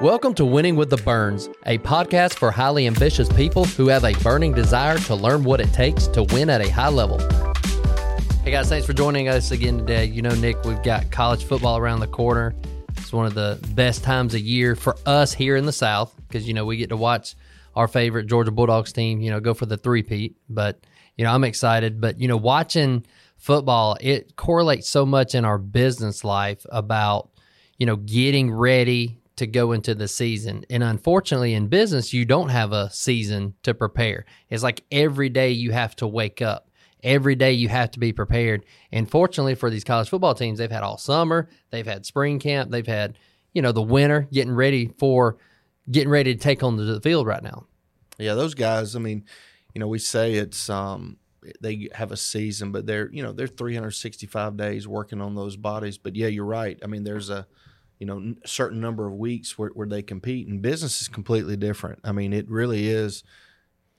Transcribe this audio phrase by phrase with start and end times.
[0.00, 4.14] Welcome to Winning with the Burns, a podcast for highly ambitious people who have a
[4.22, 7.18] burning desire to learn what it takes to win at a high level.
[8.42, 10.06] Hey guys, thanks for joining us again today.
[10.06, 12.54] You know, Nick, we've got college football around the corner.
[12.96, 16.48] It's one of the best times of year for us here in the South because,
[16.48, 17.34] you know, we get to watch
[17.74, 20.34] our favorite Georgia Bulldogs team, you know, go for the three-peat.
[20.48, 20.80] But,
[21.18, 22.00] you know, I'm excited.
[22.00, 23.04] But, you know, watching
[23.36, 27.28] football, it correlates so much in our business life about,
[27.76, 30.66] you know, getting ready to go into the season.
[30.68, 34.26] And unfortunately, in business, you don't have a season to prepare.
[34.50, 36.68] It's like every day you have to wake up.
[37.02, 38.66] Every day you have to be prepared.
[38.92, 42.70] And fortunately for these college football teams, they've had all summer, they've had spring camp,
[42.70, 43.16] they've had,
[43.54, 45.38] you know, the winter getting ready for
[45.90, 47.64] getting ready to take on the field right now.
[48.18, 49.24] Yeah, those guys, I mean,
[49.72, 51.16] you know, we say it's um
[51.62, 55.96] they have a season, but they're, you know, they're 365 days working on those bodies.
[55.96, 56.78] But yeah, you're right.
[56.82, 57.46] I mean, there's a
[58.00, 61.56] you know a certain number of weeks where, where they compete and business is completely
[61.56, 62.00] different.
[62.02, 63.22] I mean it really is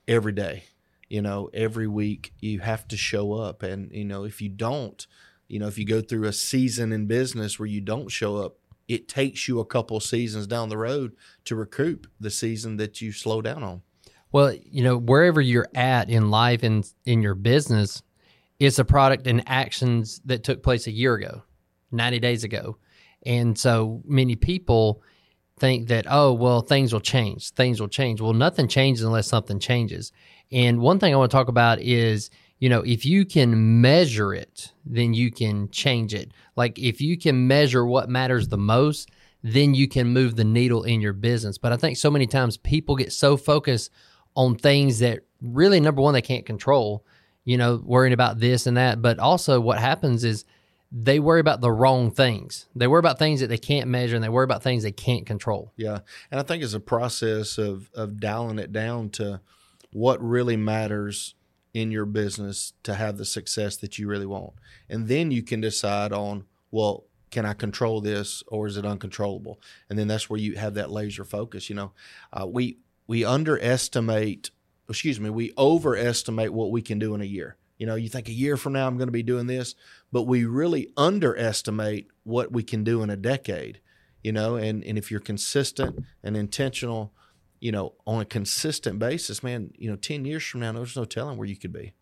[0.07, 0.65] every day
[1.07, 3.63] you know every week you have to show up.
[3.63, 5.05] And you know if you don't
[5.47, 8.57] you know if you go through a season in business where you don't show up
[8.87, 11.13] it takes you a couple seasons down the road
[11.45, 13.81] to recoup the season that you slow down on.
[14.31, 18.01] Well you know wherever you're at in life and in your business
[18.59, 21.43] it's a product and actions that took place a year ago
[21.91, 22.77] 90 days ago
[23.25, 25.01] and so many people
[25.59, 27.51] think that, oh, well, things will change.
[27.51, 28.19] Things will change.
[28.19, 30.11] Well, nothing changes unless something changes.
[30.51, 34.33] And one thing I want to talk about is, you know, if you can measure
[34.33, 36.31] it, then you can change it.
[36.55, 39.09] Like if you can measure what matters the most,
[39.43, 41.57] then you can move the needle in your business.
[41.57, 43.91] But I think so many times people get so focused
[44.35, 47.05] on things that really, number one, they can't control,
[47.43, 49.01] you know, worrying about this and that.
[49.01, 50.45] But also, what happens is
[50.91, 52.67] they worry about the wrong things.
[52.75, 55.25] They worry about things that they can't measure and they worry about things they can't
[55.25, 55.71] control.
[55.77, 55.99] Yeah.
[56.29, 59.41] And I think it's a process of of dialing it down to
[59.93, 61.35] what really matters
[61.73, 64.53] in your business to have the success that you really want.
[64.89, 69.61] And then you can decide on, well, can I control this or is it uncontrollable?
[69.89, 71.69] And then that's where you have that laser focus.
[71.69, 71.91] You know,
[72.33, 74.51] uh, we we underestimate,
[74.89, 77.55] excuse me, we overestimate what we can do in a year.
[77.81, 79.73] You know, you think a year from now I'm going to be doing this,
[80.11, 83.81] but we really underestimate what we can do in a decade.
[84.21, 87.11] You know, and and if you're consistent and intentional,
[87.59, 91.05] you know, on a consistent basis, man, you know, ten years from now, there's no
[91.05, 91.95] telling where you could be.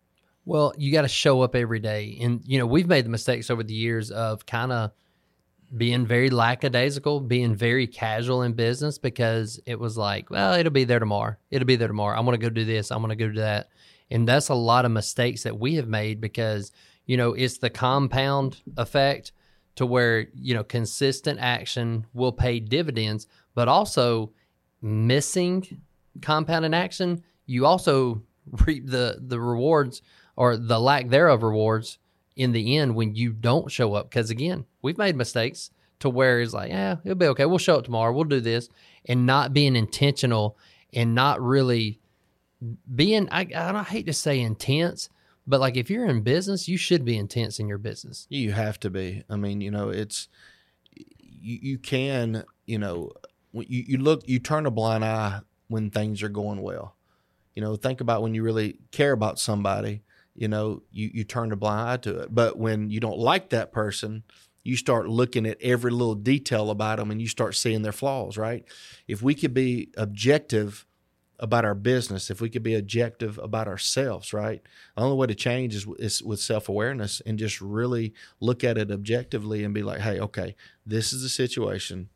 [0.44, 3.48] Well, you got to show up every day, and you know, we've made the mistakes
[3.48, 4.90] over the years of kind of
[5.76, 10.84] being very lackadaisical, being very casual in business because it was like, well, it'll be
[10.84, 11.36] there tomorrow.
[11.50, 12.18] It'll be there tomorrow.
[12.18, 12.90] I'm going to go do this.
[12.90, 13.68] I'm going to go do that.
[14.10, 16.72] And that's a lot of mistakes that we have made because,
[17.06, 19.32] you know, it's the compound effect
[19.76, 24.32] to where, you know, consistent action will pay dividends, but also
[24.82, 25.82] missing
[26.20, 28.22] compound in action, you also
[28.66, 30.02] reap the the rewards
[30.36, 31.98] or the lack thereof rewards
[32.40, 34.08] in the end when you don't show up.
[34.08, 37.44] Because again, we've made mistakes to where it's like, yeah, it'll be okay.
[37.44, 38.12] We'll show up tomorrow.
[38.12, 38.70] We'll do this,
[39.04, 40.56] and not being intentional
[40.92, 42.00] and not really
[42.94, 45.10] being I, I hate to say intense,
[45.46, 48.26] but like if you're in business, you should be intense in your business.
[48.30, 49.22] You have to be.
[49.28, 50.28] I mean, you know, it's
[50.92, 53.12] you, you can, you know,
[53.52, 56.96] you, you look you turn a blind eye when things are going well.
[57.54, 60.02] You know, think about when you really care about somebody,
[60.40, 62.34] you know, you, you turn a blind eye to it.
[62.34, 64.24] But when you don't like that person,
[64.64, 68.38] you start looking at every little detail about them and you start seeing their flaws,
[68.38, 68.64] right?
[69.06, 70.86] If we could be objective
[71.38, 74.62] about our business, if we could be objective about ourselves, right?
[74.96, 78.78] The only way to change is, is with self awareness and just really look at
[78.78, 80.56] it objectively and be like, hey, okay,
[80.86, 82.08] this is the situation.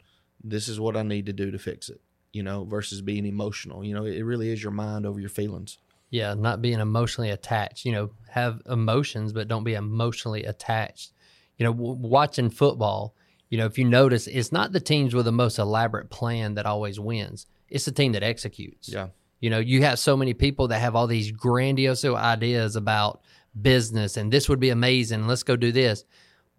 [0.43, 2.01] This is what I need to do to fix it,
[2.33, 3.85] you know, versus being emotional.
[3.85, 5.77] You know, it really is your mind over your feelings.
[6.15, 7.85] Yeah, not being emotionally attached.
[7.85, 11.13] You know, have emotions, but don't be emotionally attached.
[11.59, 13.15] You know, w- watching football,
[13.51, 16.67] you know, if you notice, it's not the teams with the most elaborate plan that
[16.67, 18.89] always wins it's the team that executes.
[18.89, 19.09] Yeah.
[19.41, 23.21] You know, you have so many people that have all these grandiose ideas about
[23.61, 25.27] business and this would be amazing.
[25.27, 26.05] Let's go do this.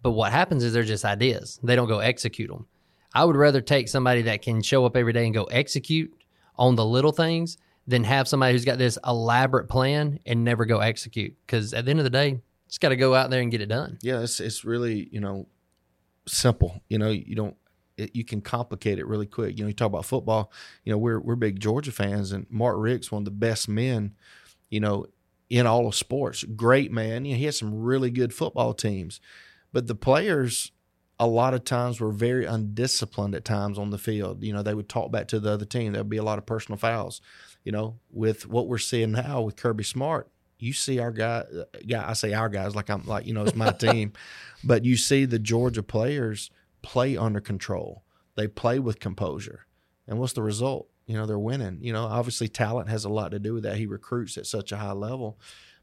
[0.02, 1.58] But what happens is they're just ideas.
[1.62, 2.66] They don't go execute them.
[3.14, 6.12] I would rather take somebody that can show up every day and go execute
[6.56, 7.56] on the little things
[7.86, 11.36] than have somebody who's got this elaborate plan and never go execute.
[11.46, 13.60] Because at the end of the day, just got to go out there and get
[13.60, 13.98] it done.
[14.02, 15.46] Yeah, it's it's really you know
[16.26, 16.82] simple.
[16.88, 17.56] You know, you don't
[17.96, 19.56] it, you can complicate it really quick.
[19.56, 20.52] You know, you talk about football.
[20.84, 24.14] You know, we're we're big Georgia fans, and Mark Richt's one of the best men.
[24.70, 25.06] You know,
[25.48, 27.24] in all of sports, great man.
[27.24, 29.20] You know, he has some really good football teams,
[29.72, 30.72] but the players
[31.18, 34.42] a lot of times were very undisciplined at times on the field.
[34.42, 35.92] You know, they would talk back to the other team.
[35.92, 37.22] There'd be a lot of personal fouls.
[37.66, 40.30] You know, with what we're seeing now with Kirby Smart,
[40.60, 43.42] you see our guy, uh, yeah, I say our guys like I'm like you know
[43.42, 44.12] it's my team,
[44.62, 46.52] but you see the Georgia players
[46.82, 48.04] play under control.
[48.36, 49.66] They play with composure,
[50.06, 50.88] and what's the result?
[51.06, 51.78] You know, they're winning.
[51.80, 53.78] You know, obviously talent has a lot to do with that.
[53.78, 55.36] He recruits at such a high level,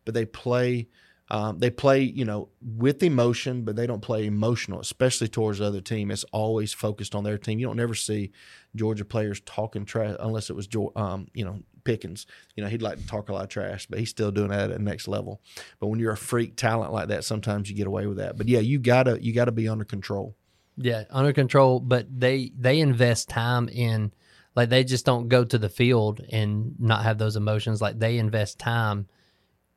[0.05, 0.87] but they play
[1.29, 5.65] um, they play, you know, with emotion, but they don't play emotional, especially towards the
[5.65, 6.11] other team.
[6.11, 7.59] It's always focused on their team.
[7.59, 8.31] You don't never see
[8.75, 12.25] Georgia players talking trash unless it was, um, you know, Pickens.
[12.55, 14.71] You know, he'd like to talk a lot of trash, but he's still doing that
[14.71, 15.41] at the next level.
[15.79, 18.37] But when you're a freak talent like that, sometimes you get away with that.
[18.37, 20.35] But yeah, you gotta you gotta be under control.
[20.77, 21.79] Yeah, under control.
[21.79, 24.13] But they they invest time in
[24.55, 27.81] like they just don't go to the field and not have those emotions.
[27.81, 29.07] Like they invest time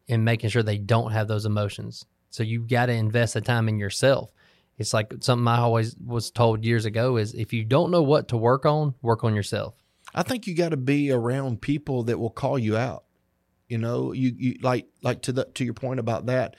[0.09, 2.05] in making sure they don't have those emotions.
[2.31, 4.31] So you've got to invest the time in yourself.
[4.79, 8.29] It's like something I always was told years ago is if you don't know what
[8.29, 9.75] to work on, work on yourself.
[10.15, 13.05] I think you got to be around people that will call you out.
[13.69, 16.57] You know, you, you like like to the to your point about that.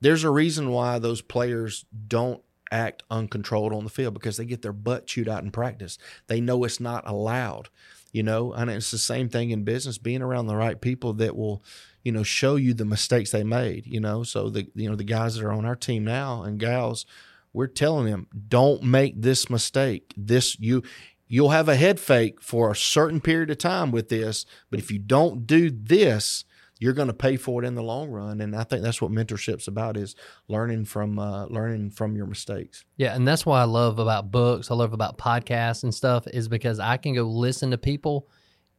[0.00, 4.62] There's a reason why those players don't act uncontrolled on the field because they get
[4.62, 5.98] their butt chewed out in practice.
[6.26, 7.68] They know it's not allowed.
[8.12, 9.98] You know, and it's the same thing in business.
[9.98, 11.62] Being around the right people that will,
[12.06, 14.22] you know, show you the mistakes they made, you know.
[14.22, 17.04] So the you know, the guys that are on our team now and gals,
[17.52, 20.14] we're telling them, don't make this mistake.
[20.16, 20.84] This you
[21.26, 24.92] you'll have a head fake for a certain period of time with this, but if
[24.92, 26.44] you don't do this,
[26.78, 29.10] you're going to pay for it in the long run and i think that's what
[29.10, 30.14] mentorship's about is
[30.46, 34.70] learning from uh, learning from your mistakes yeah and that's why i love about books
[34.70, 38.28] i love about podcasts and stuff is because i can go listen to people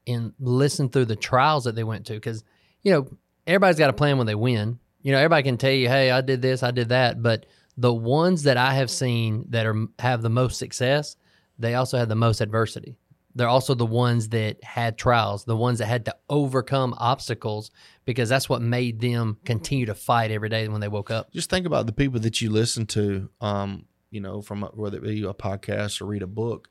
[0.05, 2.43] and listen through the trials that they went to because
[2.83, 3.07] you know,
[3.45, 4.79] everybody's got a plan when they win.
[5.01, 7.45] You know, everybody can tell you, "Hey, I did this, I did that," but
[7.77, 11.15] the ones that I have seen that are have the most success,
[11.59, 12.97] they also have the most adversity.
[13.35, 17.69] They're also the ones that had trials, the ones that had to overcome obstacles
[18.03, 21.31] because that's what made them continue to fight every day when they woke up.
[21.31, 25.03] Just think about the people that you listen to, um, you know, from whether it
[25.03, 26.67] be a podcast or read a book.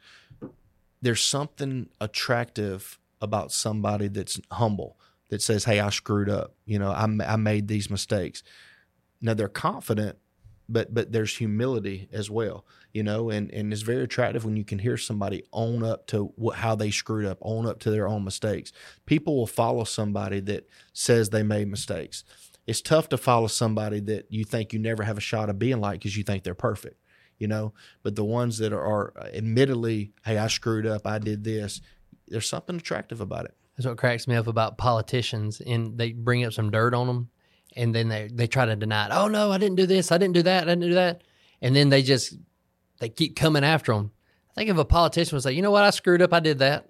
[1.00, 6.54] There's something attractive about somebody that's humble that says, "Hey, I screwed up.
[6.64, 8.42] You know, I, I made these mistakes."
[9.20, 10.18] Now they're confident,
[10.68, 12.64] but but there's humility as well.
[12.92, 16.32] You know, and and it's very attractive when you can hear somebody own up to
[16.36, 18.72] what, how they screwed up, own up to their own mistakes.
[19.06, 22.24] People will follow somebody that says they made mistakes.
[22.66, 25.80] It's tough to follow somebody that you think you never have a shot of being
[25.80, 26.96] like because you think they're perfect
[27.38, 27.72] you know.
[28.02, 31.80] But the ones that are, are, admittedly, hey, I screwed up, I did this.
[32.28, 33.54] There's something attractive about it.
[33.76, 37.30] That's what cracks me up about politicians, and they bring up some dirt on them,
[37.76, 39.12] and then they they try to deny it.
[39.12, 40.10] Oh no, I didn't do this.
[40.10, 40.62] I didn't do that.
[40.62, 41.22] I didn't do that.
[41.60, 42.34] And then they just
[43.00, 44.12] they keep coming after them.
[44.50, 46.32] I think if a politician was like, you know what, I screwed up.
[46.32, 46.88] I did that.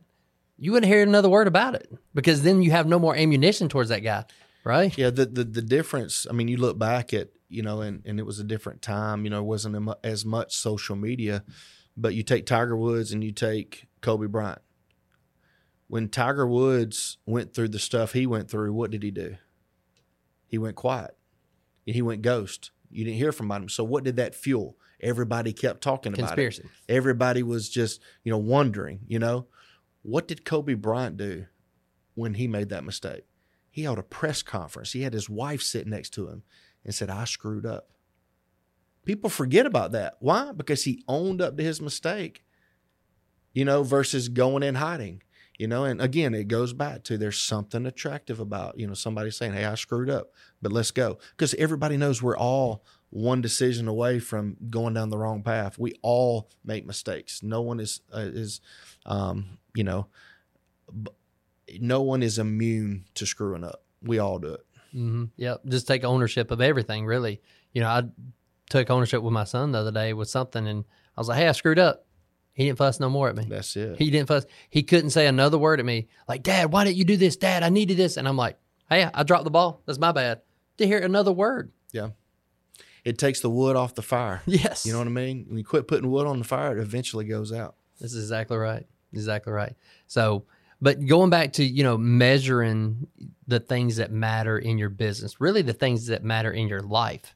[0.58, 3.90] You wouldn't hear another word about it because then you have no more ammunition towards
[3.90, 4.24] that guy,
[4.64, 4.96] right?
[4.96, 5.10] Yeah.
[5.10, 6.26] The the, the difference.
[6.30, 9.24] I mean, you look back at you know, and and it was a different time.
[9.24, 11.42] You know, it wasn't as much social media,
[11.96, 14.60] but you take Tiger Woods and you take Kobe Bryant
[15.88, 19.36] when Tiger Woods went through the stuff he went through, what did he do?
[20.46, 21.16] He went quiet.
[21.84, 22.70] He went ghost.
[22.90, 23.68] You didn't hear from him.
[23.68, 24.76] So what did that fuel?
[25.00, 26.62] Everybody kept talking about Conspiracy.
[26.64, 26.92] it.
[26.92, 29.46] Everybody was just, you know, wondering, you know,
[30.02, 31.46] what did Kobe Bryant do
[32.14, 33.24] when he made that mistake?
[33.70, 34.92] He held a press conference.
[34.92, 36.42] He had his wife sit next to him
[36.84, 37.90] and said, I screwed up.
[39.04, 40.14] People forget about that.
[40.18, 40.52] Why?
[40.52, 42.42] Because he owned up to his mistake,
[43.52, 45.22] you know, versus going in hiding
[45.58, 49.30] you know and again it goes back to there's something attractive about you know somebody
[49.30, 50.30] saying hey i screwed up
[50.62, 51.18] but let's go.
[51.30, 55.78] Because everybody knows we're all one decision away from going down the wrong path.
[55.78, 57.42] We all make mistakes.
[57.42, 58.60] No one is uh, is
[59.04, 60.08] um, you know
[61.80, 63.82] no one is immune to screwing up.
[64.02, 64.66] We all do it.
[64.94, 65.24] Mm-hmm.
[65.36, 65.60] yep.
[65.66, 67.40] Just take ownership of everything really.
[67.72, 68.02] You know i
[68.70, 70.84] took ownership with my son the other day with something and
[71.16, 72.05] i was like hey i screwed up
[72.56, 73.44] he didn't fuss no more at me.
[73.48, 73.98] That's it.
[73.98, 74.46] He didn't fuss.
[74.70, 76.08] He couldn't say another word at me.
[76.26, 77.36] Like, Dad, why didn't you do this?
[77.36, 78.16] Dad, I needed this.
[78.16, 78.58] And I'm like,
[78.88, 79.82] Hey, I dropped the ball.
[79.84, 80.42] That's my bad.
[80.78, 81.72] To hear another word.
[81.92, 82.10] Yeah.
[83.04, 84.42] It takes the wood off the fire.
[84.46, 84.86] Yes.
[84.86, 85.46] You know what I mean?
[85.48, 87.76] When you quit putting wood on the fire, it eventually goes out.
[88.00, 88.86] That's exactly right.
[89.12, 89.74] Exactly right.
[90.06, 90.44] So,
[90.80, 93.06] but going back to, you know, measuring
[93.46, 97.34] the things that matter in your business, really the things that matter in your life.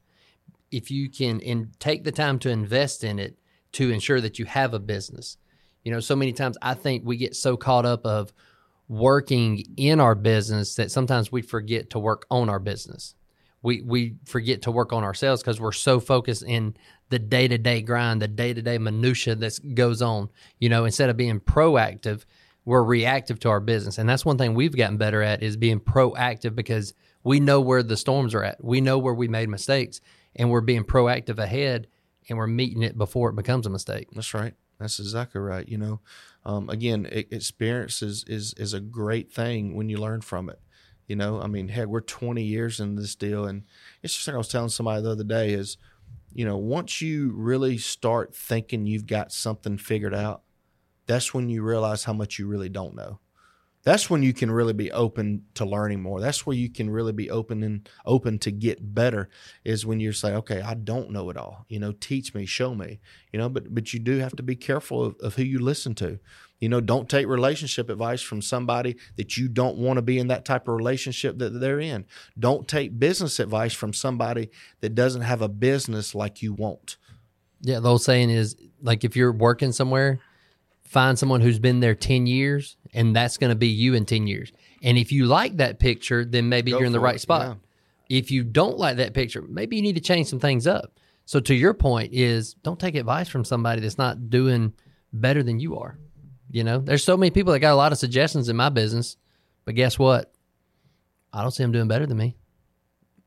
[0.70, 3.38] If you can and take the time to invest in it,
[3.72, 5.36] to ensure that you have a business.
[5.84, 8.32] You know, so many times I think we get so caught up of
[8.88, 13.14] working in our business that sometimes we forget to work on our business.
[13.62, 16.74] we we forget to work on ourselves because we're so focused in
[17.10, 20.28] the day to day grind, the day to day minutia that goes on.
[20.58, 22.24] You know, instead of being proactive,
[22.64, 25.80] we're reactive to our business, and that's one thing we've gotten better at is being
[25.80, 30.00] proactive because we know where the storms are at, we know where we made mistakes,
[30.36, 31.86] and we're being proactive ahead,
[32.30, 34.08] and we're meeting it before it becomes a mistake.
[34.14, 34.54] That's right.
[34.78, 35.68] That's exactly right.
[35.68, 36.00] You know,
[36.46, 40.58] um, again, experience is, is is a great thing when you learn from it.
[41.06, 43.64] You know, I mean, heck, we're 20 years in this deal, and
[44.02, 45.76] it's just like I was telling somebody the other day is,
[46.32, 50.42] you know, once you really start thinking you've got something figured out,
[51.06, 53.18] that's when you realize how much you really don't know.
[53.82, 56.20] That's when you can really be open to learning more.
[56.20, 59.30] That's where you can really be open and open to get better.
[59.64, 61.64] Is when you're saying, okay, I don't know it all.
[61.68, 63.00] You know, teach me, show me.
[63.32, 65.94] You know, but but you do have to be careful of, of who you listen
[65.96, 66.18] to.
[66.58, 70.28] You know, don't take relationship advice from somebody that you don't want to be in
[70.28, 72.04] that type of relationship that they're in.
[72.38, 76.98] Don't take business advice from somebody that doesn't have a business like you want.
[77.62, 80.20] Yeah, the old saying is like if you're working somewhere,
[80.82, 84.26] find someone who's been there 10 years and that's going to be you in 10
[84.26, 84.52] years.
[84.82, 87.58] And if you like that picture, then maybe Go you're in the right it, spot.
[88.08, 88.18] yeah.
[88.18, 90.98] If you don't like that picture, maybe you need to change some things up.
[91.26, 94.72] So to your point is don't take advice from somebody that's not doing
[95.12, 95.96] better than you are.
[96.50, 99.16] You know, there's so many people that got a lot of suggestions in my business,
[99.64, 100.32] but guess what?
[101.32, 102.36] I don't see them doing better than me.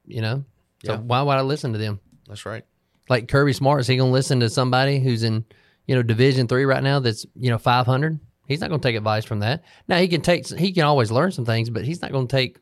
[0.05, 0.43] You know?
[0.84, 1.00] So Yeah.
[1.00, 2.01] why would I listen to them?
[2.27, 2.65] That's right.
[3.10, 5.46] like Kirby Smart, is he going to listen to somebody who's in,
[5.88, 8.20] you know, Division three right now that's you know five hundred?
[8.48, 9.64] He's not going to take advice from that.
[9.88, 12.36] Now he can take, he can always learn some things, but he's not going to
[12.36, 12.60] take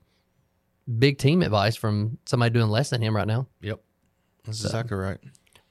[1.00, 3.48] big team advice from somebody doing less than him right now.
[3.62, 3.82] Yep.
[4.46, 5.18] That's exactly right.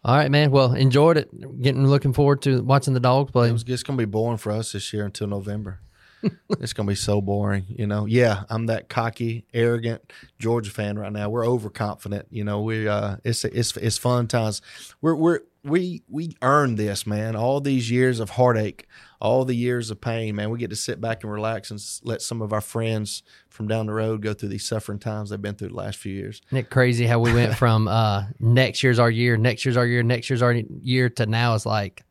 [0.02, 0.50] All right, man.
[0.50, 1.62] Well, enjoyed it.
[1.62, 3.50] Getting looking forward to watching the dogs play.
[3.50, 5.80] It was, it's going to be boring for us this year until November.
[6.60, 8.06] it's to be so boring, you know.
[8.06, 11.28] Yeah, I'm that cocky, arrogant Georgia fan right now.
[11.28, 12.62] We're overconfident, you know.
[12.62, 14.62] We uh, it's it's it's fun times.
[15.00, 17.36] We're we're we we earned this, man.
[17.36, 18.86] All these years of heartache,
[19.20, 20.50] all the years of pain, man.
[20.50, 23.86] We get to sit back and relax and let some of our friends from down
[23.86, 26.40] the road go through these suffering times they've been through the last few years.
[26.48, 29.86] Isn't it crazy how we went from uh, next year's our year, next year's our
[29.86, 32.02] year, next year's our year to now it's like,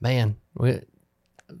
[0.00, 0.80] man, we,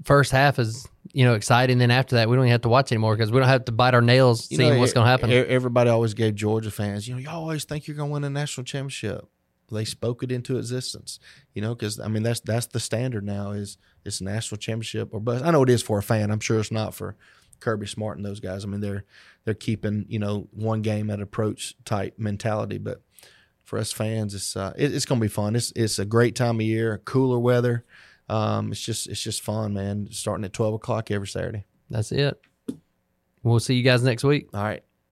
[0.04, 1.78] first half is you know exciting.
[1.78, 3.72] Then after that, we don't even have to watch anymore because we don't have to
[3.72, 5.30] bite our nails You seeing know, what's going to happen.
[5.30, 8.30] Everybody always gave Georgia fans, you know, you always think you're going to win a
[8.30, 9.26] national championship.
[9.72, 11.20] They spoke it into existence,
[11.54, 15.10] you know, because I mean that's that's the standard now is it's a national championship
[15.12, 15.44] or bust.
[15.44, 16.30] I know it is for a fan.
[16.30, 17.16] I'm sure it's not for
[17.60, 18.64] Kirby Smart and those guys.
[18.64, 19.04] I mean they're
[19.44, 23.02] they're keeping you know one game at approach type mentality, but
[23.62, 25.54] for us fans, it's uh, it, it's going to be fun.
[25.54, 27.84] It's it's a great time of year, cooler weather.
[28.30, 30.08] Um, it's just it's just fun, man.
[30.10, 31.64] Starting at twelve o'clock every Saturday.
[31.90, 32.40] That's it.
[33.42, 34.48] We'll see you guys next week.
[34.54, 34.84] All right.